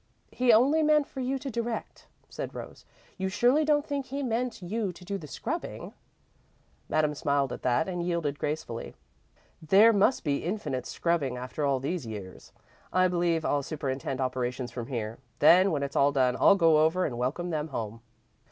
[0.31, 2.85] "He only meant for you to direct," said Rose.
[3.19, 5.93] "You surely don't think he meant you to do the scrubbing?"
[6.89, 8.95] Madame smiled at that, and yielded gracefully.
[9.61, 12.51] "There must be infinite scrubbing, after all these years.
[12.91, 15.19] I believe I'll superintend operations from here.
[15.37, 18.01] Then, when it's all done, I'll go over and welcome them home."